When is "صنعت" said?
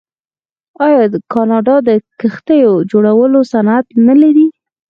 3.51-3.85